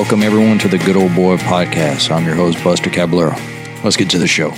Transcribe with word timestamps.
welcome 0.00 0.22
everyone 0.22 0.58
to 0.58 0.66
the 0.66 0.78
Good 0.78 0.96
Old 0.96 1.14
Boy 1.14 1.36
Podcast. 1.36 2.10
I'm 2.10 2.24
your 2.24 2.34
host, 2.34 2.64
Buster 2.64 2.88
Caballero. 2.88 3.36
Let's 3.84 3.98
get 3.98 4.08
to 4.08 4.18
the 4.18 4.26
show. 4.26 4.50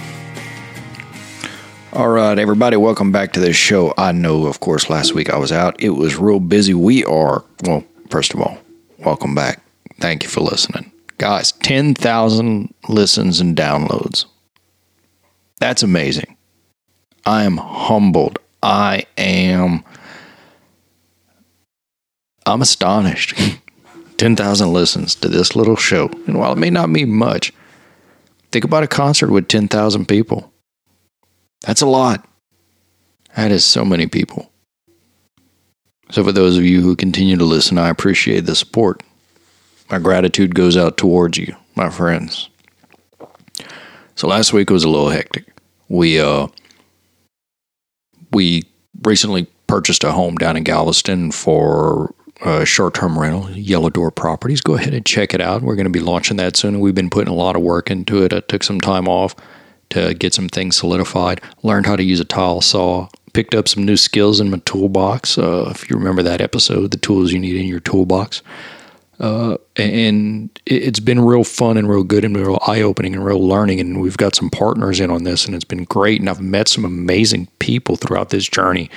All 1.93 2.11
right, 2.11 2.39
everybody, 2.39 2.77
welcome 2.77 3.11
back 3.11 3.33
to 3.33 3.41
this 3.41 3.57
show. 3.57 3.93
I 3.99 4.13
know, 4.13 4.47
of 4.47 4.61
course, 4.61 4.89
last 4.89 5.15
week 5.15 5.31
I 5.31 5.39
was 5.39 5.51
out. 5.51 5.83
It 5.83 5.91
was 5.91 6.15
real 6.15 6.39
busy. 6.39 6.75
We 6.75 7.05
are, 7.07 7.45
well, 7.65 7.83
first 8.09 8.35
of 8.35 8.41
all, 8.41 8.57
welcome 8.99 9.35
back. 9.35 9.61
Thank 9.99 10.23
you 10.23 10.29
for 10.29 10.43
listening. 10.43 10.93
Guys, 11.19 11.51
10,000 11.51 12.73
listens 12.89 13.41
and 13.41 13.57
downloads. 13.57 14.27
That's 15.59 15.83
amazing. 15.83 16.37
I 17.27 17.43
am 17.43 17.57
humbled. 17.57 18.39
I 18.63 19.07
am. 19.19 19.83
I'm 22.47 22.63
astonished. 22.63 23.35
10,000 24.23 24.73
listens 24.73 25.17
to 25.17 25.27
this 25.27 25.57
little 25.57 25.75
show. 25.75 26.09
And 26.29 26.39
while 26.39 26.53
it 26.53 26.59
may 26.59 26.71
not 26.71 26.89
mean 26.89 27.11
much, 27.11 27.53
think 28.53 28.65
about 28.65 28.85
a 28.85 28.87
concert 28.87 29.33
with 29.33 29.49
10,000 29.49 30.07
people. 30.07 30.53
That's 31.63 31.83
a 31.83 31.87
lot. 31.87 32.25
That 33.35 33.51
is 33.51 33.65
so 33.65 33.85
many 33.85 34.07
people. 34.07 34.49
So, 36.13 36.23
for 36.23 36.31
those 36.31 36.57
of 36.57 36.63
you 36.65 36.83
who 36.83 36.95
continue 36.95 37.37
to 37.37 37.45
listen, 37.45 37.79
I 37.79 37.89
appreciate 37.89 38.43
the 38.43 38.55
support. 38.55 39.03
My 39.91 39.99
gratitude 39.99 40.55
goes 40.55 40.77
out 40.77 40.97
towards 40.97 41.37
you, 41.37 41.57
my 41.75 41.91
friends. 41.91 42.49
So, 44.15 44.29
last 44.29 44.53
week 44.53 44.71
was 44.71 44.85
a 44.85 44.89
little 44.89 45.11
hectic. 45.11 45.53
We, 45.89 46.21
uh, 46.21 46.47
we 48.31 48.67
recently 49.03 49.49
purchased 49.67 50.05
a 50.05 50.13
home 50.13 50.37
down 50.37 50.57
in 50.57 50.63
Galveston 50.63 51.33
for 51.33 52.15
uh, 52.43 52.65
short 52.65 52.95
term 52.95 53.19
rental, 53.19 53.51
Yellow 53.51 53.91
Door 53.91 54.13
Properties. 54.13 54.61
Go 54.61 54.75
ahead 54.75 54.95
and 54.95 55.07
check 55.07 55.35
it 55.35 55.41
out. 55.41 55.63
We're 55.63 55.77
going 55.77 55.87
to 55.87 55.91
be 55.91 56.01
launching 56.01 56.37
that 56.39 56.57
soon. 56.57 56.81
We've 56.81 56.95
been 56.95 57.11
putting 57.11 57.33
a 57.33 57.37
lot 57.37 57.57
of 57.57 57.63
work 57.63 57.91
into 57.91 58.23
it. 58.23 58.33
I 58.33 58.41
took 58.41 58.63
some 58.63 58.81
time 58.81 59.09
off 59.09 59.35
to 59.91 60.15
get 60.15 60.35
some 60.35 60.49
things 60.49 60.77
solidified, 60.77 61.41
learned 61.63 61.87
how 61.87 61.97
to 61.97 62.03
use 62.03 62.19
a 62.19 62.25
tile 62.25 62.61
saw, 62.61 63.09
picked 63.33 63.55
up 63.55 63.69
some 63.69 63.85
new 63.85 63.97
skills 63.97 64.41
in 64.41 64.51
my 64.51 64.61
toolbox. 64.65 65.39
Uh, 65.39 65.69
if 65.71 65.89
you 65.89 65.97
remember 65.97 66.23
that 66.23 66.41
episode, 66.41 66.91
the 66.91 66.97
tools 66.97 67.33
you 67.33 67.39
need 67.39 67.57
in 67.57 67.67
your 67.67 67.81
toolbox. 67.81 68.43
Uh, 69.21 69.57
and 69.77 70.51
it's 70.67 70.99
been 70.99 71.21
real 71.21 71.45
fun 71.45 71.77
and 71.77 71.89
real 71.89 72.03
good 72.03 72.25
and 72.25 72.37
real 72.37 72.59
eye 72.67 72.81
opening 72.81 73.15
and 73.15 73.25
real 73.25 73.47
learning. 73.47 73.79
And 73.79 74.01
we've 74.01 74.17
got 74.17 74.35
some 74.35 74.51
partners 74.51 74.99
in 74.99 75.11
on 75.11 75.23
this, 75.23 75.47
and 75.47 75.55
it's 75.55 75.65
been 75.65 75.85
great. 75.85 76.21
And 76.21 76.29
I've 76.29 76.41
met 76.41 76.67
some 76.69 76.85
amazing 76.85 77.47
people 77.61 77.97
throughout 77.97 78.31
this 78.31 78.49
journey. 78.49 78.91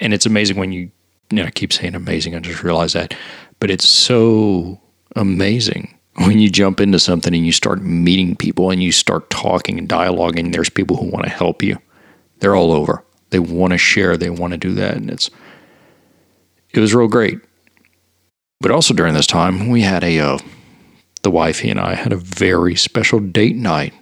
And 0.00 0.12
it's 0.12 0.26
amazing 0.26 0.58
when 0.58 0.72
you, 0.72 0.90
you 1.36 1.42
know, 1.42 1.48
I 1.48 1.50
keep 1.50 1.72
saying 1.72 1.94
amazing. 1.94 2.34
I 2.34 2.40
just 2.40 2.62
realized 2.62 2.94
that, 2.94 3.14
but 3.60 3.70
it's 3.70 3.88
so 3.88 4.80
amazing 5.16 5.98
when 6.16 6.38
you 6.38 6.48
jump 6.48 6.80
into 6.80 6.98
something 6.98 7.34
and 7.34 7.44
you 7.44 7.52
start 7.52 7.82
meeting 7.82 8.36
people 8.36 8.70
and 8.70 8.82
you 8.82 8.92
start 8.92 9.30
talking 9.30 9.78
and 9.78 9.88
dialoguing, 9.88 10.52
there's 10.52 10.70
people 10.70 10.96
who 10.96 11.06
want 11.06 11.24
to 11.24 11.30
help 11.30 11.62
you. 11.62 11.78
They're 12.38 12.54
all 12.54 12.72
over. 12.72 13.04
They 13.30 13.40
want 13.40 13.72
to 13.72 13.78
share. 13.78 14.16
They 14.16 14.30
want 14.30 14.52
to 14.52 14.58
do 14.58 14.74
that, 14.74 14.96
and 14.96 15.10
it's 15.10 15.28
it 16.70 16.80
was 16.80 16.94
real 16.94 17.08
great. 17.08 17.40
But 18.60 18.70
also 18.70 18.94
during 18.94 19.14
this 19.14 19.26
time, 19.26 19.68
we 19.68 19.82
had 19.82 20.04
a 20.04 20.20
uh, 20.20 20.38
the 21.24 21.30
wifey 21.30 21.70
and 21.70 21.80
I 21.80 21.94
had 21.94 22.12
a 22.12 22.16
very 22.16 22.76
special 22.76 23.18
date 23.18 23.56
night. 23.56 23.92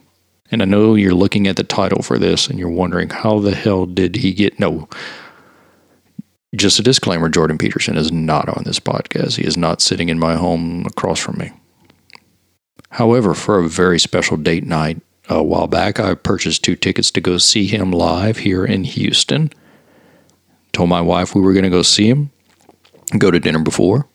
And 0.50 0.61
I 0.61 0.67
know 0.67 0.94
you're 0.94 1.14
looking 1.14 1.46
at 1.46 1.56
the 1.56 1.64
title 1.64 2.02
for 2.02 2.19
this 2.19 2.46
and 2.46 2.58
you're 2.58 2.69
wondering 2.69 3.08
how 3.08 3.39
the 3.39 3.55
hell 3.55 3.86
did 3.86 4.17
he 4.17 4.34
get 4.34 4.61
no. 4.61 4.86
Just 6.55 6.78
a 6.78 6.83
disclaimer 6.83 7.31
Jordan 7.31 7.56
Peterson 7.56 7.97
is 7.97 8.12
not 8.12 8.48
on 8.48 8.64
this 8.64 8.78
podcast. 8.78 9.36
He 9.36 9.45
is 9.45 9.56
not 9.56 9.80
sitting 9.80 10.11
in 10.11 10.18
my 10.18 10.35
home 10.35 10.85
across 10.86 11.18
from 11.18 11.39
me. 11.39 11.52
However, 12.90 13.33
for 13.33 13.58
a 13.58 13.68
very 13.68 13.98
special 13.98 14.36
date 14.36 14.67
night 14.67 15.01
a 15.30 15.42
while 15.42 15.67
back, 15.67 15.98
I 15.98 16.14
purchased 16.14 16.62
two 16.62 16.77
tickets 16.77 17.11
to 17.12 17.23
go 17.23 17.39
see 17.39 17.67
him 17.67 17.91
live 17.91 18.39
here 18.39 18.67
in 18.67 18.85
Houston. 18.85 19.51
Told 20.73 20.91
my 20.91 21.01
wife 21.01 21.35
we 21.35 21.41
were 21.41 21.55
going 21.55 21.64
to 21.64 21.70
go 21.70 21.83
see 21.83 22.08
him, 22.08 22.30
go 23.17 23.30
to 23.30 23.41
dinner 23.41 23.61
before, 23.61 24.07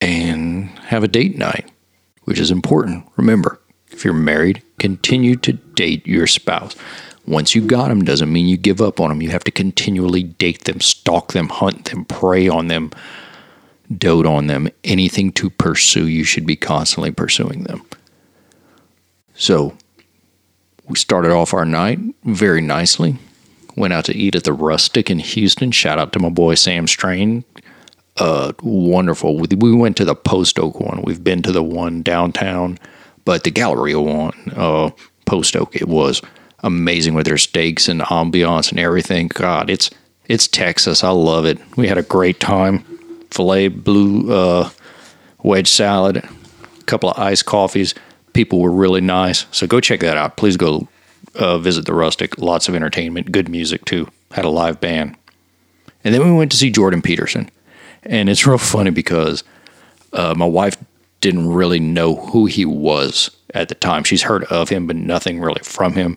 and 0.00 0.70
have 0.86 1.04
a 1.04 1.08
date 1.08 1.36
night, 1.36 1.70
which 2.24 2.38
is 2.38 2.50
important. 2.50 3.04
Remember, 3.16 3.60
if 3.90 4.02
you're 4.02 4.14
married, 4.14 4.62
continue 4.78 5.36
to 5.36 5.52
date 5.52 6.06
your 6.06 6.26
spouse. 6.26 6.74
Once 7.28 7.54
you 7.54 7.64
got 7.64 7.88
them, 7.88 8.04
doesn't 8.04 8.32
mean 8.32 8.46
you 8.46 8.56
give 8.56 8.80
up 8.80 9.00
on 9.00 9.10
them. 9.10 9.22
You 9.22 9.30
have 9.30 9.44
to 9.44 9.50
continually 9.50 10.22
date 10.22 10.64
them, 10.64 10.80
stalk 10.80 11.32
them, 11.32 11.48
hunt 11.48 11.84
them, 11.86 12.04
prey 12.06 12.48
on 12.48 12.68
them 12.68 12.90
dote 13.96 14.26
on 14.26 14.46
them. 14.46 14.68
Anything 14.84 15.32
to 15.32 15.50
pursue, 15.50 16.06
you 16.06 16.24
should 16.24 16.46
be 16.46 16.56
constantly 16.56 17.10
pursuing 17.10 17.64
them. 17.64 17.84
So 19.34 19.76
we 20.88 20.96
started 20.96 21.30
off 21.32 21.54
our 21.54 21.64
night 21.64 21.98
very 22.24 22.60
nicely. 22.60 23.16
Went 23.76 23.92
out 23.92 24.04
to 24.06 24.16
eat 24.16 24.34
at 24.34 24.44
the 24.44 24.52
Rustic 24.52 25.10
in 25.10 25.20
Houston. 25.20 25.70
Shout 25.70 25.98
out 25.98 26.12
to 26.12 26.18
my 26.18 26.30
boy 26.30 26.54
Sam 26.56 26.86
Strain. 26.86 27.44
Uh, 28.16 28.52
wonderful. 28.62 29.38
We 29.38 29.74
went 29.74 29.96
to 29.98 30.04
the 30.04 30.16
Post 30.16 30.58
Oak 30.58 30.80
one. 30.80 31.02
We've 31.02 31.22
been 31.22 31.42
to 31.42 31.52
the 31.52 31.62
one 31.62 32.02
downtown, 32.02 32.78
but 33.24 33.44
the 33.44 33.52
Galleria 33.52 34.00
one, 34.00 34.52
uh, 34.56 34.90
Post 35.24 35.54
Oak, 35.54 35.76
it 35.76 35.86
was 35.86 36.20
amazing 36.60 37.14
with 37.14 37.26
their 37.26 37.38
steaks 37.38 37.88
and 37.88 38.00
ambiance 38.02 38.70
and 38.70 38.80
everything. 38.80 39.28
God, 39.28 39.70
it's 39.70 39.90
it's 40.26 40.46
Texas. 40.46 41.02
I 41.02 41.10
love 41.10 41.46
it. 41.46 41.58
We 41.76 41.88
had 41.88 41.98
a 41.98 42.02
great 42.02 42.38
time 42.40 42.84
filet 43.30 43.68
blue 43.68 44.32
uh, 44.32 44.70
wedge 45.42 45.68
salad, 45.68 46.16
a 46.18 46.84
couple 46.84 47.10
of 47.10 47.18
iced 47.18 47.46
coffees. 47.46 47.94
People 48.32 48.60
were 48.60 48.70
really 48.70 49.00
nice. 49.00 49.46
So 49.50 49.66
go 49.66 49.80
check 49.80 50.00
that 50.00 50.16
out. 50.16 50.36
Please 50.36 50.56
go 50.56 50.88
uh, 51.34 51.58
visit 51.58 51.86
the 51.86 51.94
Rustic. 51.94 52.38
Lots 52.38 52.68
of 52.68 52.74
entertainment, 52.74 53.32
good 53.32 53.48
music 53.48 53.84
too. 53.84 54.08
Had 54.32 54.44
a 54.44 54.50
live 54.50 54.80
band. 54.80 55.16
And 56.04 56.14
then 56.14 56.24
we 56.24 56.32
went 56.32 56.50
to 56.52 56.56
see 56.56 56.70
Jordan 56.70 57.02
Peterson. 57.02 57.50
And 58.02 58.28
it's 58.28 58.46
real 58.46 58.58
funny 58.58 58.90
because 58.90 59.44
uh, 60.12 60.34
my 60.36 60.46
wife 60.46 60.76
didn't 61.20 61.48
really 61.48 61.80
know 61.80 62.14
who 62.14 62.46
he 62.46 62.64
was 62.64 63.30
at 63.54 63.68
the 63.68 63.74
time. 63.74 64.04
She's 64.04 64.22
heard 64.22 64.44
of 64.44 64.68
him, 64.68 64.86
but 64.86 64.96
nothing 64.96 65.40
really 65.40 65.60
from 65.62 65.94
him. 65.94 66.16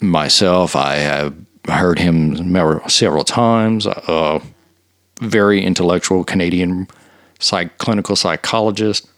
Myself, 0.00 0.76
I 0.76 0.96
have 0.96 1.34
heard 1.68 1.98
him 1.98 2.54
several 2.88 3.24
times. 3.24 3.86
Uh, 3.86 4.40
very 5.20 5.62
intellectual 5.62 6.24
Canadian 6.24 6.88
psych, 7.38 7.78
clinical 7.78 8.16
psychologist, 8.16 9.08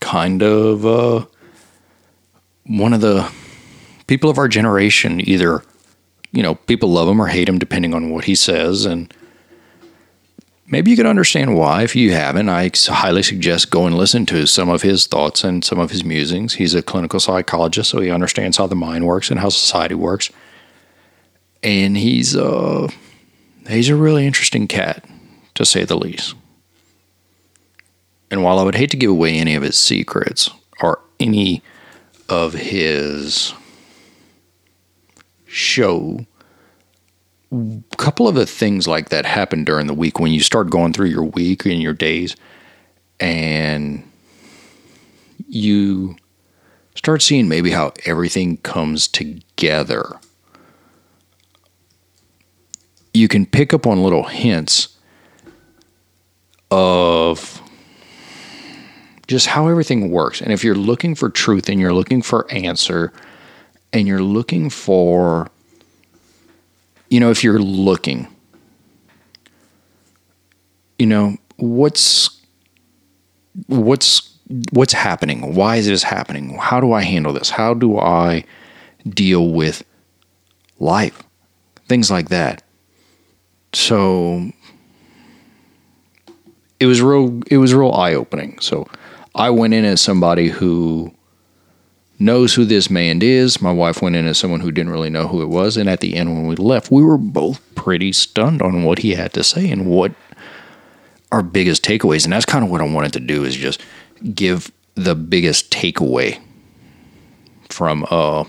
kind 0.00 0.42
of 0.42 0.86
uh, 0.86 1.26
one 2.66 2.92
of 2.92 3.00
the 3.00 3.30
people 4.06 4.30
of 4.30 4.38
our 4.38 4.48
generation. 4.48 5.20
Either 5.28 5.62
you 6.30 6.42
know 6.42 6.54
people 6.54 6.90
love 6.90 7.08
him 7.08 7.20
or 7.20 7.26
hate 7.26 7.48
him 7.48 7.58
depending 7.58 7.94
on 7.94 8.10
what 8.10 8.24
he 8.24 8.34
says, 8.34 8.84
and 8.84 9.12
maybe 10.68 10.90
you 10.90 10.96
can 10.96 11.06
understand 11.06 11.56
why. 11.56 11.82
If 11.82 11.96
you 11.96 12.12
haven't, 12.12 12.48
I 12.48 12.70
highly 12.86 13.22
suggest 13.22 13.70
go 13.70 13.86
and 13.86 13.96
listen 13.96 14.26
to 14.26 14.46
some 14.46 14.68
of 14.68 14.82
his 14.82 15.06
thoughts 15.06 15.42
and 15.42 15.64
some 15.64 15.78
of 15.78 15.90
his 15.90 16.04
musings. 16.04 16.54
He's 16.54 16.74
a 16.74 16.82
clinical 16.82 17.18
psychologist, 17.18 17.90
so 17.90 18.00
he 18.00 18.10
understands 18.10 18.56
how 18.56 18.66
the 18.66 18.76
mind 18.76 19.06
works 19.06 19.30
and 19.30 19.40
how 19.40 19.48
society 19.48 19.94
works, 19.94 20.30
and 21.62 21.96
he's 21.96 22.36
uh 22.36 22.88
He's 23.68 23.90
a 23.90 23.96
really 23.96 24.26
interesting 24.26 24.66
cat, 24.66 25.04
to 25.54 25.66
say 25.66 25.84
the 25.84 25.96
least. 25.96 26.34
And 28.30 28.42
while 28.42 28.58
I 28.58 28.62
would 28.62 28.76
hate 28.76 28.90
to 28.90 28.96
give 28.96 29.10
away 29.10 29.36
any 29.36 29.54
of 29.54 29.62
his 29.62 29.76
secrets 29.76 30.50
or 30.80 31.00
any 31.20 31.62
of 32.30 32.54
his 32.54 33.52
show, 35.46 36.26
a 37.52 37.82
couple 37.96 38.28
of 38.28 38.34
the 38.34 38.46
things 38.46 38.86
like 38.86 39.08
that 39.08 39.24
happen 39.24 39.64
during 39.64 39.86
the 39.86 39.94
week 39.94 40.20
when 40.20 40.32
you 40.32 40.40
start 40.40 40.70
going 40.70 40.92
through 40.92 41.06
your 41.06 41.24
week 41.24 41.64
and 41.64 41.82
your 41.82 41.94
days 41.94 42.36
and 43.20 44.08
you 45.48 46.16
start 46.94 47.22
seeing 47.22 47.48
maybe 47.48 47.70
how 47.70 47.92
everything 48.04 48.56
comes 48.58 49.08
together 49.08 50.18
you 53.14 53.28
can 53.28 53.46
pick 53.46 53.74
up 53.74 53.86
on 53.86 54.02
little 54.02 54.24
hints 54.24 54.96
of 56.70 57.62
just 59.26 59.46
how 59.46 59.68
everything 59.68 60.10
works. 60.10 60.40
And 60.40 60.52
if 60.52 60.64
you're 60.64 60.74
looking 60.74 61.14
for 61.14 61.28
truth 61.28 61.68
and 61.68 61.80
you're 61.80 61.92
looking 61.92 62.22
for 62.22 62.50
answer 62.50 63.12
and 63.92 64.06
you're 64.06 64.22
looking 64.22 64.70
for, 64.70 65.50
you 67.10 67.20
know, 67.20 67.30
if 67.30 67.42
you're 67.42 67.58
looking, 67.58 68.28
you 70.98 71.06
know, 71.06 71.36
what's, 71.56 72.40
what's, 73.66 74.38
what's 74.72 74.92
happening? 74.92 75.54
Why 75.54 75.76
is 75.76 75.86
this 75.86 76.02
happening? 76.02 76.56
How 76.58 76.80
do 76.80 76.92
I 76.92 77.02
handle 77.02 77.32
this? 77.32 77.50
How 77.50 77.74
do 77.74 77.98
I 77.98 78.44
deal 79.08 79.50
with 79.50 79.84
life? 80.78 81.22
Things 81.88 82.10
like 82.10 82.28
that. 82.28 82.62
So 83.72 84.50
it 86.80 86.86
was 86.86 87.02
real 87.02 87.40
it 87.50 87.58
was 87.58 87.74
real 87.74 87.92
eye 87.92 88.14
opening. 88.14 88.58
So 88.60 88.88
I 89.34 89.50
went 89.50 89.74
in 89.74 89.84
as 89.84 90.00
somebody 90.00 90.48
who 90.48 91.12
knows 92.18 92.54
who 92.54 92.64
this 92.64 92.90
man 92.90 93.22
is. 93.22 93.62
My 93.62 93.72
wife 93.72 94.02
went 94.02 94.16
in 94.16 94.26
as 94.26 94.38
someone 94.38 94.60
who 94.60 94.72
didn't 94.72 94.92
really 94.92 95.10
know 95.10 95.28
who 95.28 95.42
it 95.42 95.48
was. 95.48 95.76
And 95.76 95.88
at 95.88 96.00
the 96.00 96.16
end, 96.16 96.34
when 96.34 96.46
we 96.46 96.56
left, 96.56 96.90
we 96.90 97.02
were 97.02 97.18
both 97.18 97.60
pretty 97.74 98.12
stunned 98.12 98.60
on 98.62 98.82
what 98.82 98.98
he 98.98 99.14
had 99.14 99.32
to 99.34 99.44
say 99.44 99.70
and 99.70 99.86
what 99.86 100.12
our 101.30 101.42
biggest 101.42 101.84
takeaways. 101.84 102.24
And 102.24 102.32
that's 102.32 102.44
kind 102.44 102.64
of 102.64 102.70
what 102.70 102.80
I 102.80 102.84
wanted 102.84 103.12
to 103.14 103.20
do 103.20 103.44
is 103.44 103.54
just 103.54 103.80
give 104.34 104.72
the 104.94 105.14
biggest 105.14 105.70
takeaway 105.70 106.40
from 107.68 108.04
uh 108.10 108.44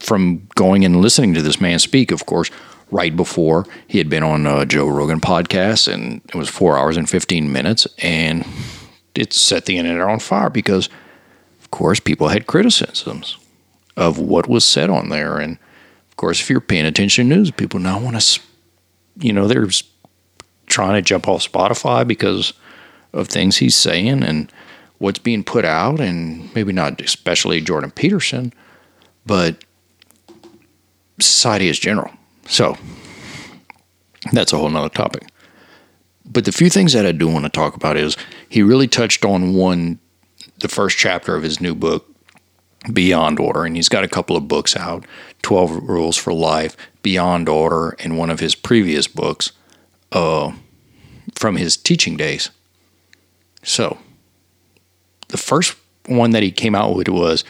from 0.00 0.48
going 0.54 0.84
and 0.84 1.00
listening 1.02 1.34
to 1.34 1.42
this 1.42 1.60
man 1.60 1.78
speak. 1.78 2.10
Of 2.10 2.26
course, 2.26 2.50
right 2.90 3.14
before 3.14 3.66
he 3.86 3.98
had 3.98 4.08
been 4.08 4.22
on 4.22 4.46
uh, 4.46 4.64
Joe 4.64 4.88
Rogan 4.88 5.20
podcast, 5.20 5.92
and 5.92 6.22
it 6.28 6.34
was 6.34 6.48
four 6.48 6.76
hours 6.78 6.96
and 6.96 7.08
fifteen 7.08 7.52
minutes, 7.52 7.86
and 7.98 8.44
it 9.14 9.32
set 9.32 9.66
the 9.66 9.78
internet 9.78 10.08
on 10.08 10.18
fire 10.18 10.50
because 10.50 10.88
of 11.70 11.78
course, 11.78 12.00
people 12.00 12.28
had 12.28 12.48
criticisms 12.48 13.38
of 13.96 14.18
what 14.18 14.48
was 14.48 14.64
said 14.64 14.90
on 14.90 15.08
there. 15.08 15.38
And 15.38 15.56
of 16.08 16.16
course, 16.16 16.40
if 16.40 16.50
you're 16.50 16.60
paying 16.60 16.84
attention 16.84 17.28
to 17.28 17.36
news, 17.36 17.52
people 17.52 17.78
now 17.78 18.00
want 18.00 18.20
to, 18.20 18.40
you 19.20 19.32
know, 19.32 19.46
they're 19.46 19.68
trying 20.66 20.94
to 20.94 21.02
jump 21.02 21.28
off 21.28 21.48
Spotify 21.48 22.04
because 22.04 22.54
of 23.12 23.28
things 23.28 23.58
he's 23.58 23.76
saying 23.76 24.24
and 24.24 24.52
what's 24.98 25.20
being 25.20 25.44
put 25.44 25.64
out. 25.64 26.00
And 26.00 26.52
maybe 26.56 26.72
not 26.72 27.00
especially 27.00 27.60
Jordan 27.60 27.92
Peterson, 27.92 28.52
but 29.24 29.64
society 31.20 31.68
as 31.68 31.78
general. 31.78 32.10
So 32.48 32.76
that's 34.32 34.52
a 34.52 34.58
whole 34.58 34.70
nother 34.70 34.88
topic. 34.88 35.28
But 36.24 36.46
the 36.46 36.52
few 36.52 36.68
things 36.68 36.94
that 36.94 37.06
I 37.06 37.12
do 37.12 37.28
want 37.28 37.44
to 37.44 37.48
talk 37.48 37.76
about 37.76 37.96
is 37.96 38.16
he 38.48 38.60
really 38.60 38.88
touched 38.88 39.24
on 39.24 39.54
one 39.54 40.00
the 40.60 40.68
first 40.68 40.96
chapter 40.96 41.34
of 41.34 41.42
his 41.42 41.60
new 41.60 41.74
book, 41.74 42.06
Beyond 42.92 43.40
Order, 43.40 43.64
and 43.64 43.76
he's 43.76 43.88
got 43.88 44.04
a 44.04 44.08
couple 44.08 44.36
of 44.36 44.48
books 44.48 44.76
out 44.76 45.04
12 45.42 45.88
Rules 45.88 46.16
for 46.16 46.32
Life, 46.32 46.76
Beyond 47.02 47.48
Order, 47.48 47.96
and 47.98 48.16
one 48.16 48.30
of 48.30 48.40
his 48.40 48.54
previous 48.54 49.06
books 49.06 49.52
uh, 50.12 50.52
from 51.34 51.56
his 51.56 51.76
teaching 51.76 52.16
days. 52.16 52.50
So, 53.62 53.98
the 55.28 55.36
first 55.36 55.76
one 56.06 56.30
that 56.30 56.42
he 56.42 56.50
came 56.50 56.74
out 56.74 56.94
with 56.94 57.08
was 57.08 57.44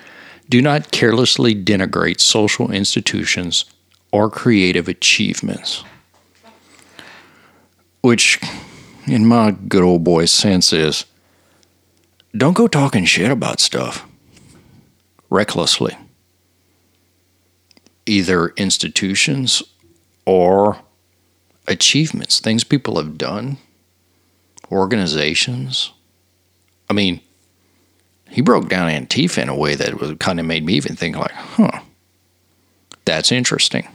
Do 0.49 0.61
not 0.61 0.91
carelessly 0.91 1.55
denigrate 1.55 2.21
social 2.21 2.71
institutions 2.71 3.65
or 4.13 4.29
creative 4.29 4.89
achievements. 4.89 5.85
Which, 8.01 8.41
in 9.07 9.27
my 9.27 9.53
good 9.53 9.83
old 9.83 10.03
boy 10.03 10.25
sense, 10.25 10.73
is 10.73 11.05
don't 12.37 12.57
go 12.57 12.69
talking 12.69 13.05
shit 13.05 13.31
about 13.31 13.61
stuff 13.61 14.07
recklessly. 15.29 15.97
Either 18.07 18.49
institutions 18.51 19.63
or 20.27 20.79
achievements, 21.67 22.41
things 22.41 22.65
people 22.65 22.97
have 22.97 23.17
done, 23.17 23.59
organizations. 24.71 25.93
I 26.89 26.93
mean, 26.93 27.21
he 28.29 28.41
broke 28.43 28.69
down 28.69 28.91
Antifa 28.91 29.43
in 29.43 29.49
a 29.49 29.57
way 29.57 29.75
that 29.75 30.01
was 30.01 30.15
kind 30.19 30.41
of 30.41 30.47
made 30.47 30.65
me 30.65 30.75
even 30.75 30.97
think 30.97 31.17
like, 31.17 31.33
huh, 31.33 31.81
that's 33.05 33.33
interesting. 33.33 33.89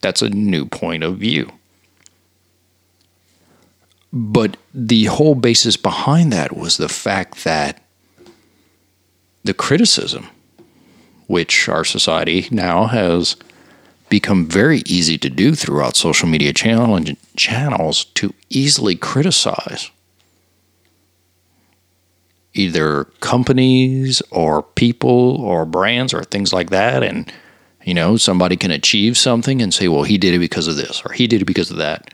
That's 0.00 0.22
a 0.22 0.28
new 0.28 0.66
point 0.66 1.02
of 1.02 1.18
view. 1.18 1.52
But 4.16 4.56
the 4.72 5.06
whole 5.06 5.34
basis 5.34 5.76
behind 5.76 6.32
that 6.32 6.56
was 6.56 6.76
the 6.76 6.88
fact 6.88 7.42
that 7.42 7.82
the 9.42 9.52
criticism, 9.52 10.28
which 11.26 11.68
our 11.68 11.84
society 11.84 12.46
now 12.52 12.86
has 12.86 13.34
become 14.08 14.46
very 14.46 14.84
easy 14.86 15.18
to 15.18 15.28
do 15.28 15.56
throughout 15.56 15.96
social 15.96 16.28
media 16.28 16.52
channel 16.52 16.96
channels 17.36 18.04
to 18.04 18.32
easily 18.48 18.94
criticize 18.94 19.90
either 22.52 23.04
companies 23.18 24.22
or 24.30 24.62
people 24.62 25.40
or 25.40 25.66
brands 25.66 26.14
or 26.14 26.22
things 26.22 26.52
like 26.52 26.70
that. 26.70 27.02
And 27.02 27.32
you 27.84 27.94
know 27.94 28.16
somebody 28.16 28.56
can 28.56 28.70
achieve 28.70 29.16
something 29.16 29.60
and 29.60 29.74
say 29.74 29.88
well 29.88 30.04
he 30.04 30.18
did 30.18 30.34
it 30.34 30.38
because 30.38 30.68
of 30.68 30.76
this 30.76 31.02
or 31.04 31.12
he 31.12 31.26
did 31.26 31.42
it 31.42 31.46
because 31.46 31.70
of 31.70 31.76
that 31.78 32.13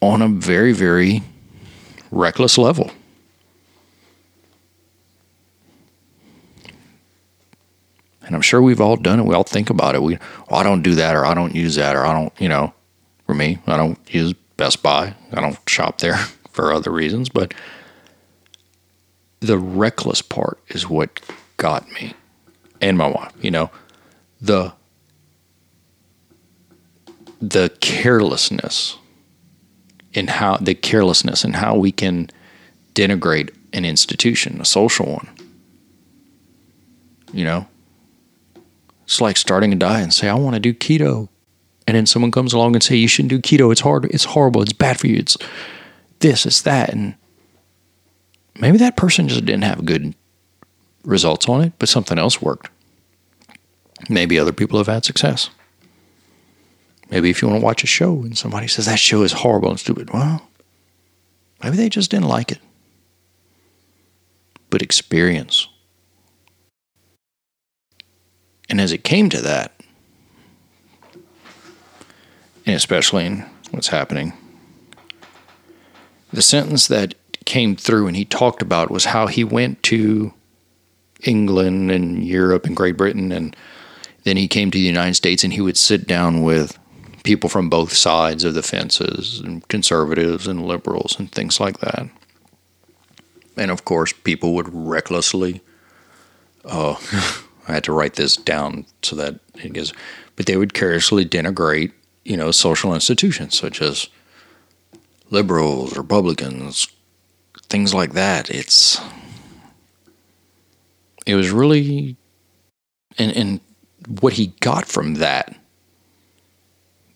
on 0.00 0.22
a 0.22 0.28
very, 0.28 0.72
very 0.72 1.22
reckless 2.10 2.58
level. 2.58 2.90
And 8.22 8.34
I'm 8.36 8.42
sure 8.42 8.62
we've 8.62 8.80
all 8.80 8.96
done 8.96 9.18
it. 9.18 9.24
We 9.24 9.34
all 9.34 9.42
think 9.42 9.70
about 9.70 9.94
it. 9.94 10.02
We, 10.02 10.16
well, 10.48 10.60
I 10.60 10.62
don't 10.62 10.82
do 10.82 10.94
that, 10.94 11.16
or 11.16 11.26
I 11.26 11.34
don't 11.34 11.54
use 11.54 11.74
that, 11.74 11.96
or 11.96 12.06
I 12.06 12.12
don't, 12.12 12.32
you 12.40 12.48
know, 12.48 12.72
for 13.26 13.34
me, 13.34 13.58
I 13.66 13.76
don't 13.76 13.98
use 14.12 14.34
Best 14.56 14.82
Buy. 14.82 15.14
I 15.32 15.40
don't 15.40 15.58
shop 15.68 15.98
there 15.98 16.16
for 16.50 16.72
other 16.72 16.90
reasons. 16.90 17.28
But 17.28 17.54
the 19.40 19.58
reckless 19.58 20.22
part 20.22 20.58
is 20.68 20.88
what 20.88 21.20
got 21.56 21.88
me 21.90 22.14
and 22.80 22.96
my 22.96 23.08
wife. 23.08 23.32
You 23.40 23.50
know, 23.50 23.70
the 24.40 24.72
the 27.40 27.74
carelessness 27.80 28.96
in 30.12 30.26
how 30.26 30.56
the 30.56 30.74
carelessness 30.74 31.44
and 31.44 31.56
how 31.56 31.76
we 31.76 31.92
can 31.92 32.28
denigrate 32.94 33.54
an 33.72 33.84
institution, 33.84 34.60
a 34.60 34.64
social 34.64 35.06
one. 35.06 35.28
You 37.32 37.44
know, 37.44 37.68
it's 39.04 39.20
like 39.20 39.36
starting 39.36 39.72
a 39.72 39.76
diet 39.76 40.02
and 40.02 40.14
say, 40.14 40.28
I 40.28 40.34
want 40.34 40.54
to 40.54 40.60
do 40.60 40.74
keto. 40.74 41.28
And 41.86 41.96
then 41.96 42.06
someone 42.06 42.30
comes 42.30 42.52
along 42.52 42.74
and 42.74 42.82
say, 42.82 42.96
you 42.96 43.08
shouldn't 43.08 43.30
do 43.30 43.40
keto. 43.40 43.72
It's 43.72 43.80
hard. 43.80 44.04
It's 44.06 44.24
horrible. 44.24 44.62
It's 44.62 44.72
bad 44.72 44.98
for 44.98 45.06
you. 45.06 45.16
It's 45.16 45.36
this, 46.20 46.46
it's 46.46 46.62
that. 46.62 46.92
And 46.92 47.14
maybe 48.58 48.78
that 48.78 48.96
person 48.96 49.28
just 49.28 49.44
didn't 49.44 49.62
have 49.62 49.84
good 49.84 50.14
results 51.04 51.48
on 51.48 51.62
it, 51.62 51.72
but 51.78 51.88
something 51.88 52.18
else 52.18 52.42
worked. 52.42 52.70
Maybe 54.08 54.38
other 54.38 54.52
people 54.52 54.78
have 54.78 54.86
had 54.86 55.04
success. 55.04 55.50
Maybe 57.10 57.28
if 57.28 57.42
you 57.42 57.48
want 57.48 57.60
to 57.60 57.64
watch 57.64 57.82
a 57.82 57.88
show 57.88 58.12
and 58.22 58.38
somebody 58.38 58.68
says 58.68 58.86
that 58.86 58.98
show 58.98 59.22
is 59.22 59.32
horrible 59.32 59.70
and 59.70 59.80
stupid, 59.80 60.10
well, 60.12 60.48
maybe 61.62 61.76
they 61.76 61.88
just 61.88 62.10
didn't 62.10 62.28
like 62.28 62.52
it. 62.52 62.60
But 64.70 64.82
experience. 64.82 65.66
And 68.68 68.80
as 68.80 68.92
it 68.92 69.02
came 69.02 69.28
to 69.30 69.40
that, 69.40 69.72
and 72.64 72.76
especially 72.76 73.26
in 73.26 73.44
what's 73.72 73.88
happening, 73.88 74.32
the 76.32 76.42
sentence 76.42 76.86
that 76.86 77.14
came 77.44 77.74
through 77.74 78.06
and 78.06 78.16
he 78.16 78.24
talked 78.24 78.62
about 78.62 78.92
was 78.92 79.06
how 79.06 79.26
he 79.26 79.42
went 79.42 79.82
to 79.82 80.32
England 81.24 81.90
and 81.90 82.24
Europe 82.24 82.66
and 82.66 82.76
Great 82.76 82.96
Britain 82.96 83.32
and 83.32 83.56
then 84.22 84.36
he 84.36 84.46
came 84.46 84.70
to 84.70 84.78
the 84.78 84.84
United 84.84 85.14
States 85.14 85.42
and 85.42 85.52
he 85.52 85.60
would 85.60 85.76
sit 85.76 86.06
down 86.06 86.42
with 86.42 86.78
people 87.22 87.50
from 87.50 87.68
both 87.68 87.92
sides 87.92 88.44
of 88.44 88.54
the 88.54 88.62
fences, 88.62 89.40
and 89.40 89.66
conservatives 89.68 90.46
and 90.46 90.66
liberals 90.66 91.18
and 91.18 91.30
things 91.30 91.60
like 91.60 91.78
that. 91.80 92.08
And 93.56 93.70
of 93.70 93.84
course, 93.84 94.12
people 94.12 94.54
would 94.54 94.68
recklessly. 94.72 95.60
Oh, 96.64 96.98
I 97.68 97.74
had 97.74 97.84
to 97.84 97.92
write 97.92 98.14
this 98.14 98.36
down 98.36 98.86
so 99.02 99.16
that 99.16 99.38
it 99.54 99.72
gets. 99.72 99.92
But 100.36 100.46
they 100.46 100.56
would 100.56 100.74
carelessly 100.74 101.26
denigrate, 101.26 101.92
you 102.24 102.36
know, 102.36 102.50
social 102.50 102.94
institutions 102.94 103.58
such 103.58 103.82
as 103.82 104.08
liberals, 105.30 105.96
Republicans, 105.96 106.88
things 107.68 107.92
like 107.92 108.12
that. 108.12 108.50
It's. 108.50 109.00
It 111.26 111.34
was 111.34 111.50
really, 111.50 112.16
and 113.18 113.36
and 113.36 113.60
what 114.20 114.32
he 114.32 114.48
got 114.60 114.86
from 114.86 115.14
that 115.14 115.59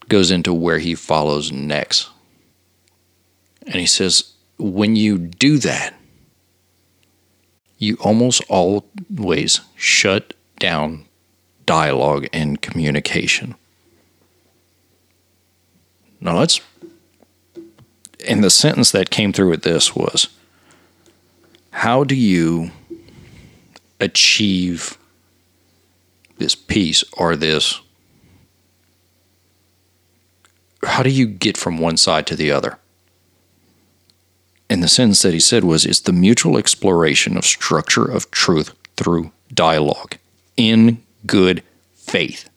goes 0.08 0.30
into 0.30 0.52
where 0.52 0.78
he 0.78 0.94
follows 0.94 1.52
next. 1.52 2.08
And 3.66 3.76
he 3.76 3.86
says, 3.86 4.32
when 4.58 4.96
you 4.96 5.18
do 5.18 5.58
that, 5.58 5.94
you 7.78 7.96
almost 8.00 8.42
always 8.48 9.60
shut 9.74 10.34
down 10.58 11.06
dialogue 11.66 12.26
and 12.32 12.60
communication. 12.60 13.54
Now 16.20 16.38
let's, 16.38 16.60
and 18.26 18.42
the 18.42 18.50
sentence 18.50 18.92
that 18.92 19.10
came 19.10 19.32
through 19.32 19.50
with 19.50 19.62
this 19.62 19.94
was, 19.94 20.28
how 21.70 22.04
do 22.04 22.14
you 22.14 22.70
achieve 24.00 24.96
this 26.38 26.54
peace 26.54 27.04
or 27.14 27.36
this 27.36 27.80
how 30.86 31.02
do 31.02 31.10
you 31.10 31.26
get 31.26 31.56
from 31.56 31.78
one 31.78 31.96
side 31.96 32.26
to 32.28 32.36
the 32.36 32.50
other? 32.50 32.78
And 34.68 34.82
the 34.82 34.88
sentence 34.88 35.22
that 35.22 35.34
he 35.34 35.40
said 35.40 35.64
was 35.64 35.84
it's 35.84 36.00
the 36.00 36.12
mutual 36.12 36.56
exploration 36.56 37.36
of 37.36 37.44
structure 37.44 38.04
of 38.04 38.30
truth 38.30 38.74
through 38.96 39.30
dialogue 39.52 40.16
in 40.56 41.02
good 41.26 41.62
faith. 41.94 42.48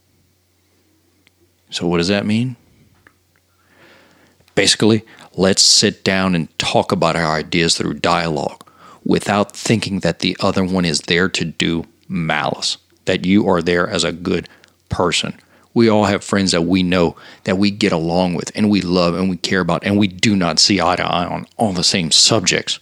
So, 1.70 1.86
what 1.86 1.98
does 1.98 2.08
that 2.08 2.26
mean? 2.26 2.56
Basically, 4.56 5.04
let's 5.36 5.62
sit 5.62 6.04
down 6.04 6.34
and 6.34 6.58
talk 6.58 6.92
about 6.92 7.16
our 7.16 7.36
ideas 7.36 7.78
through 7.78 7.96
dialogue 7.96 8.64
without 9.06 9.56
thinking 9.56 10.00
that 10.00 10.20
the 10.20 10.36
other 10.40 10.64
one 10.64 10.86
is 10.86 11.02
there 11.02 11.30
to 11.30 11.46
do 11.46 11.86
malice, 12.08 12.78
that 13.06 13.26
you 13.26 13.48
are 13.48 13.62
there 13.62 13.88
as 13.88 14.04
a 14.04 14.12
good 14.12 14.50
person. 14.90 15.38
We 15.78 15.90
all 15.90 16.06
have 16.06 16.24
friends 16.24 16.54
that 16.54 16.64
we 16.64 16.82
know 16.82 17.16
that 17.44 17.60
we 17.60 17.70
get 17.70 17.92
along 17.92 18.34
with 18.34 18.52
and 18.56 18.68
we 18.68 18.82
love 18.82 19.14
and 19.14 19.30
we 19.30 19.38
care 19.38 19.60
about, 19.60 19.86
and 19.86 19.96
we 19.96 20.08
do 20.08 20.36
not 20.36 20.58
see 20.58 20.82
eye 20.82 20.96
to 20.96 21.04
eye 21.04 21.28
on 21.28 21.46
all 21.56 21.72
the 21.72 21.84
same 21.84 22.10
subjects. 22.10 22.80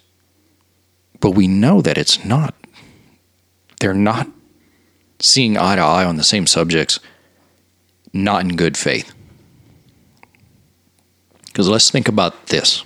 But 1.19 1.31
we 1.31 1.45
know 1.45 1.81
that 1.81 1.97
it's 1.97 2.23
not, 2.23 2.55
they're 3.81 3.93
not 3.93 4.29
seeing 5.19 5.57
eye 5.57 5.75
to 5.75 5.81
eye 5.81 6.05
on 6.05 6.15
the 6.15 6.23
same 6.23 6.47
subjects, 6.47 7.01
not 8.13 8.45
in 8.45 8.55
good 8.55 8.77
faith. 8.77 9.13
Because 11.47 11.67
let's 11.67 11.91
think 11.91 12.07
about 12.07 12.47
this. 12.47 12.85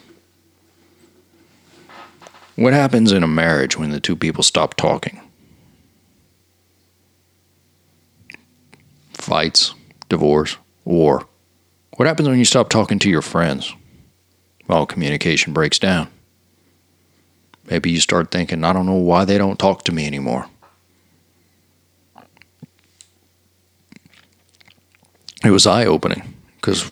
What 2.55 2.73
happens 2.73 3.11
in 3.11 3.21
a 3.21 3.27
marriage 3.27 3.77
when 3.77 3.91
the 3.91 3.99
two 3.99 4.15
people 4.15 4.41
stop 4.41 4.73
talking? 4.73 5.21
Fights, 9.13 9.75
divorce, 10.09 10.57
war. 10.83 11.27
What 11.95 12.07
happens 12.07 12.27
when 12.27 12.39
you 12.39 12.45
stop 12.45 12.69
talking 12.69 12.99
to 12.99 13.09
your 13.09 13.21
friends? 13.21 13.73
Well, 14.67 14.85
communication 14.85 15.53
breaks 15.53 15.79
down. 15.79 16.09
Maybe 17.69 17.91
you 17.91 17.99
start 17.99 18.31
thinking, 18.31 18.63
I 18.63 18.73
don't 18.73 18.85
know 18.85 18.93
why 18.93 19.25
they 19.25 19.37
don't 19.37 19.59
talk 19.59 19.83
to 19.83 19.91
me 19.91 20.07
anymore. 20.07 20.47
It 25.43 25.51
was 25.51 25.65
eye 25.65 25.85
opening 25.85 26.33
because, 26.55 26.91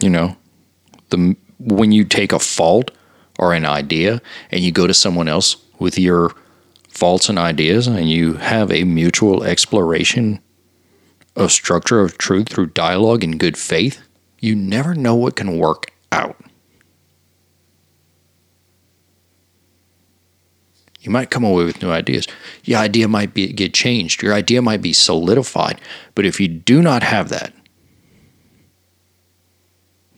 you 0.00 0.10
know, 0.10 0.36
the 1.10 1.36
when 1.58 1.92
you 1.92 2.04
take 2.04 2.32
a 2.32 2.38
fault 2.38 2.90
or 3.38 3.52
an 3.52 3.66
idea 3.66 4.20
and 4.50 4.60
you 4.62 4.72
go 4.72 4.86
to 4.86 4.94
someone 4.94 5.28
else 5.28 5.56
with 5.78 5.98
your 5.98 6.34
faults 6.88 7.28
and 7.28 7.38
ideas 7.38 7.86
and 7.86 8.10
you 8.10 8.34
have 8.34 8.72
a 8.72 8.84
mutual 8.84 9.44
exploration 9.44 10.40
of 11.36 11.52
structure 11.52 12.00
of 12.00 12.18
truth 12.18 12.48
through 12.48 12.66
dialogue 12.66 13.24
and 13.24 13.38
good 13.38 13.56
faith, 13.56 14.02
you 14.40 14.54
never 14.54 14.94
know 14.94 15.14
what 15.14 15.36
can 15.36 15.58
work 15.58 15.92
out. 16.12 16.36
You 21.00 21.10
might 21.10 21.30
come 21.30 21.44
away 21.44 21.64
with 21.64 21.82
new 21.82 21.90
ideas. 21.90 22.26
Your 22.64 22.78
idea 22.78 23.08
might 23.08 23.32
be 23.32 23.52
get 23.52 23.72
changed. 23.72 24.22
Your 24.22 24.34
idea 24.34 24.60
might 24.60 24.82
be 24.82 24.92
solidified. 24.92 25.80
But 26.14 26.26
if 26.26 26.38
you 26.40 26.48
do 26.48 26.82
not 26.82 27.02
have 27.02 27.30
that, 27.30 27.54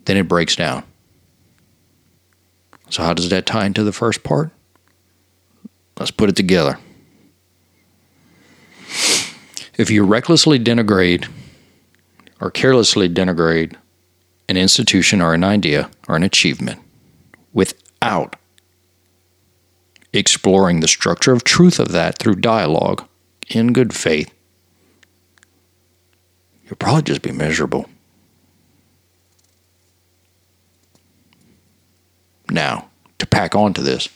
then 0.07 0.17
it 0.17 0.27
breaks 0.27 0.57
down. 0.57 0.83
So 2.91 3.03
how 3.05 3.15
does 3.15 3.29
that 3.29 3.47
tie 3.47 3.65
into 3.65 3.85
the 3.85 3.93
first 3.93 4.25
part? 4.25 4.51
Let's 5.99 6.11
put 6.11 6.29
it 6.29 6.37
together. 6.37 6.79
If 9.83 9.91
you 9.91 10.05
recklessly 10.05 10.61
denigrate 10.61 11.29
or 12.41 12.53
carelessly 12.53 13.09
denigrate 13.09 13.75
an 14.49 14.57
institution 14.57 15.21
or 15.21 15.35
an 15.35 15.43
idea 15.43 15.91
or 16.07 16.15
an 16.15 16.23
achievement 16.23 16.81
without 17.53 18.37
exploring 20.13 20.79
the 20.79 20.87
structure 20.87 21.33
of 21.33 21.43
truth 21.43 21.81
of 21.81 21.91
that 21.91 22.21
through 22.21 22.37
dialogue 22.37 23.09
in 23.51 23.73
good 23.73 23.93
faith, 23.93 24.33
you'll 26.65 26.77
probably 26.77 27.03
just 27.03 27.23
be 27.23 27.33
miserable. 27.33 27.89
Now, 32.49 32.89
to 33.19 33.27
pack 33.27 33.57
on 33.57 33.75
to 33.75 33.83
this, 33.83 34.09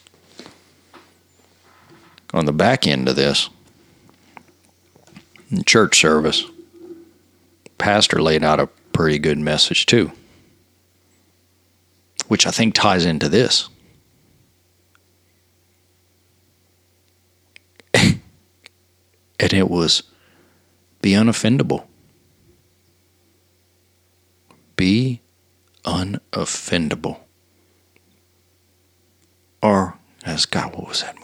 on 2.33 2.45
the 2.45 2.53
back 2.53 2.87
end 2.87 3.09
of 3.09 3.17
this, 3.17 3.51
church 5.65 6.01
service, 6.01 6.45
pastor 7.79 8.21
laid 8.21 8.43
out 8.43 8.61
a 8.61 8.67
pretty 8.93 9.19
good 9.19 9.39
message 9.39 9.87
too, 9.87 10.13
which 12.29 12.47
I 12.47 12.51
think 12.51 12.75
ties 12.75 13.05
into 13.07 13.29
this. 13.29 13.69
and 17.95 18.21
it 19.39 19.71
was 19.71 20.03
be 21.03 21.13
unoffendable. 21.13 21.85
Be 24.77 25.21
unoffendable. 25.85 27.21
Or, 29.63 29.97
as 30.25 30.47
God, 30.47 30.75
what 30.75 30.89
was 30.89 31.01
that? 31.03 31.17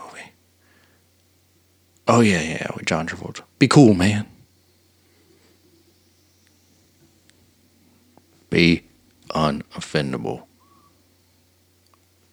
Oh 2.15 2.21
yeah, 2.21 2.43
yeah, 2.43 2.67
with 2.77 2.85
John 2.85 3.07
Travolta. 3.09 3.41
Be 3.59 3.67
cool, 3.67 3.95
man. 3.95 4.27
Be 8.51 8.83
unoffendable. 9.31 10.43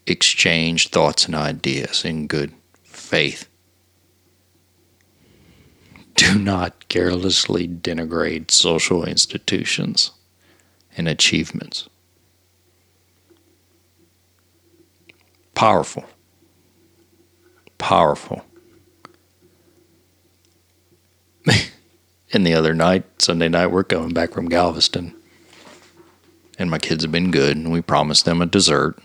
Exchange 0.05 0.89
thoughts 0.89 1.27
and 1.27 1.33
ideas 1.33 2.03
in 2.03 2.27
good 2.27 2.51
faith. 2.83 3.47
Do 6.15 6.37
not 6.37 6.89
carelessly 6.89 7.65
denigrate 7.65 8.51
social 8.51 9.05
institutions 9.05 10.11
and 10.97 11.07
achievements. 11.07 11.87
Powerful. 15.55 16.03
Powerful. 17.77 18.43
And 22.31 22.45
the 22.45 22.53
other 22.53 22.73
night, 22.73 23.21
Sunday 23.21 23.49
night, 23.49 23.67
we're 23.67 23.83
coming 23.83 24.13
back 24.13 24.31
from 24.33 24.49
Galveston. 24.49 25.15
And 26.57 26.69
my 26.69 26.77
kids 26.77 27.03
have 27.03 27.11
been 27.11 27.31
good, 27.31 27.55
and 27.57 27.71
we 27.71 27.81
promised 27.81 28.25
them 28.25 28.41
a 28.41 28.45
dessert 28.45 28.99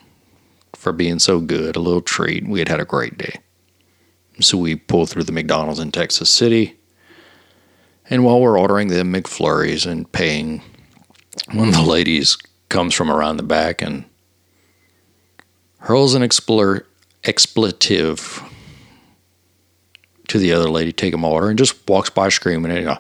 for 0.75 0.93
being 0.93 1.19
so 1.19 1.41
good, 1.41 1.77
a 1.77 1.81
little 1.81 2.03
treat. 2.03 2.47
We 2.47 2.59
had 2.59 2.69
had 2.69 2.81
a 2.81 2.85
great 2.85 3.17
day. 3.17 3.39
So 4.41 4.59
we 4.59 4.75
pull 4.75 5.07
through 5.07 5.23
the 5.23 5.33
McDonald's 5.33 5.79
in 5.79 5.93
Texas 5.93 6.31
City. 6.31 6.77
And 8.11 8.25
while 8.25 8.41
we're 8.41 8.59
ordering 8.59 8.89
the 8.89 8.97
McFlurries 8.97 9.87
and 9.91 10.11
paying, 10.11 10.63
one 11.53 11.69
of 11.69 11.75
the 11.75 11.83
ladies 11.83 12.37
comes 12.69 12.95
from 12.95 13.11
around 13.11 13.37
the 13.37 13.45
back 13.45 13.81
and 13.81 14.05
hurls 15.79 16.15
an 16.15 16.23
expletive 16.23 16.83
to 20.27 20.39
the 20.39 20.53
other 20.53 20.69
lady, 20.69 20.93
take 20.93 21.15
a 21.15 21.19
order, 21.19 21.49
and 21.49 21.59
just 21.59 21.89
walks 21.89 22.11
by 22.11 22.29
screaming. 22.29 22.75
You 22.77 22.83
know, 22.83 22.99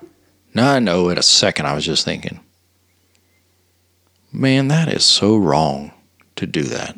now 0.54 0.72
I 0.72 0.78
know 0.78 1.08
in 1.08 1.18
a 1.18 1.22
second 1.22 1.66
I 1.66 1.74
was 1.74 1.84
just 1.84 2.04
thinking, 2.04 2.40
man, 4.32 4.68
that 4.68 4.88
is 4.88 5.04
so 5.04 5.36
wrong 5.36 5.92
to 6.36 6.46
do 6.46 6.62
that. 6.64 6.96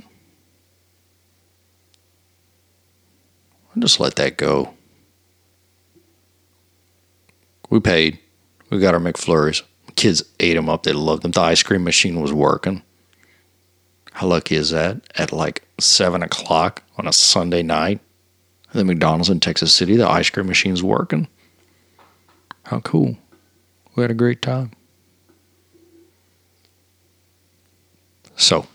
I'll 3.74 3.82
just 3.82 4.00
let 4.00 4.16
that 4.16 4.36
go. 4.36 4.74
We 7.68 7.80
paid. 7.80 8.18
We 8.70 8.80
got 8.80 8.94
our 8.94 9.00
McFlurries. 9.00 9.62
Kids 9.96 10.22
ate 10.40 10.54
them 10.54 10.68
up. 10.68 10.82
They 10.82 10.92
loved 10.92 11.22
them. 11.22 11.32
The 11.32 11.40
ice 11.40 11.62
cream 11.62 11.84
machine 11.84 12.20
was 12.20 12.32
working. 12.32 12.82
How 14.12 14.26
lucky 14.26 14.56
is 14.56 14.70
that? 14.70 15.00
At 15.16 15.32
like 15.32 15.62
7 15.78 16.22
o'clock 16.22 16.82
on 16.96 17.06
a 17.06 17.12
Sunday 17.12 17.62
night, 17.62 18.00
at 18.68 18.74
the 18.74 18.84
McDonald's 18.84 19.28
in 19.28 19.40
Texas 19.40 19.74
City, 19.74 19.96
the 19.96 20.08
ice 20.08 20.30
cream 20.30 20.46
machine's 20.46 20.82
working. 20.82 21.28
How 22.64 22.80
cool. 22.80 23.18
We 23.96 24.02
had 24.02 24.10
a 24.10 24.14
great 24.14 24.42
time. 24.42 24.72
So, 28.36 28.66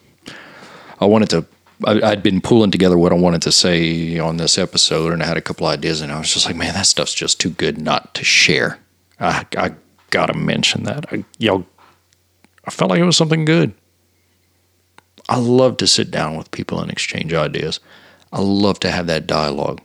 I 1.00 1.06
wanted 1.06 1.30
to, 1.30 1.46
I, 1.86 2.10
had 2.10 2.24
been 2.24 2.42
pulling 2.42 2.72
together 2.72 2.98
what 2.98 3.12
I 3.12 3.16
wanted 3.16 3.44
to 3.44 3.52
say 3.52 4.18
on 4.18 4.38
this 4.38 4.58
episode, 4.58 5.14
and 5.14 5.22
I 5.22 5.28
had 5.28 5.38
a 5.38 5.42
couple 5.42 5.68
ideas, 5.68 6.02
and 6.02 6.12
I 6.12 6.18
was 6.18 6.34
just 6.34 6.48
like, 6.48 6.56
man, 6.56 6.74
that 6.74 6.88
stuff's 6.88 7.14
just 7.14 7.40
too 7.40 7.52
good 7.52 7.80
not 7.80 8.16
to 8.16 8.26
share. 8.26 8.80
I, 9.20 9.46
I 9.56 9.76
gotta 10.10 10.34
mention 10.34 10.84
that. 10.84 11.06
I, 11.14 11.24
y'all, 11.38 11.66
I 12.66 12.72
felt 12.72 12.90
like 12.90 13.00
it 13.00 13.06
was 13.06 13.18
something 13.18 13.46
good. 13.46 13.74
I 15.30 15.38
love 15.38 15.78
to 15.78 15.88
sit 15.88 16.10
down 16.10 16.36
with 16.38 16.50
people 16.50 16.82
and 16.82 16.92
exchange 16.92 17.32
ideas. 17.34 17.80
I 18.34 18.42
love 18.42 18.80
to 18.80 18.90
have 18.90 19.06
that 19.08 19.28
dialogue. 19.28 19.80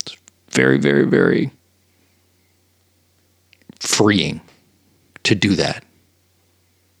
It's 0.00 0.16
very, 0.50 0.78
very, 0.78 1.04
very 1.04 1.50
freeing 3.80 4.40
to 5.24 5.34
do 5.34 5.54
that, 5.54 5.84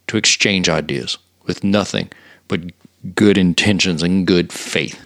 to 0.06 0.16
exchange 0.16 0.68
ideas 0.68 1.18
with 1.44 1.64
nothing 1.64 2.10
but 2.46 2.60
good 3.14 3.38
intentions 3.38 4.02
and 4.02 4.26
good 4.26 4.52
faith. 4.52 5.04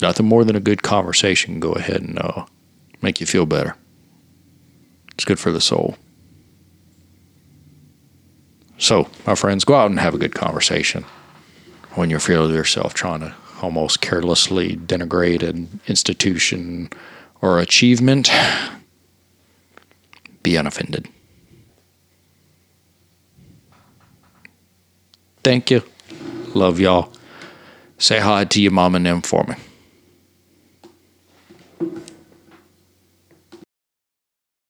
Nothing 0.00 0.26
more 0.26 0.44
than 0.44 0.56
a 0.56 0.60
good 0.60 0.82
conversation 0.82 1.58
go 1.58 1.72
ahead 1.72 2.02
and 2.02 2.18
uh, 2.18 2.44
make 3.00 3.20
you 3.20 3.26
feel 3.26 3.46
better. 3.46 3.76
It's 5.14 5.24
good 5.24 5.38
for 5.38 5.50
the 5.50 5.60
soul. 5.60 5.96
So, 8.78 9.08
my 9.26 9.34
friends, 9.34 9.64
go 9.64 9.74
out 9.74 9.90
and 9.90 9.98
have 9.98 10.14
a 10.14 10.18
good 10.18 10.34
conversation 10.34 11.04
when 11.94 12.10
you 12.10 12.18
feel 12.18 12.52
yourself 12.52 12.92
trying 12.92 13.20
to 13.20 13.34
almost 13.62 14.02
carelessly 14.02 14.76
denigrate 14.76 15.42
an 15.42 15.80
institution 15.86 16.90
or 17.46 17.60
achievement. 17.60 18.30
Be 20.42 20.56
unoffended. 20.56 21.08
Thank 25.42 25.70
you. 25.70 25.82
Love 26.54 26.80
y'all. 26.80 27.12
Say 27.98 28.18
hi 28.18 28.44
to 28.44 28.60
your 28.60 28.72
mom 28.72 28.94
and 28.94 29.06
them 29.06 29.22
for 29.22 29.44
me. 29.44 29.54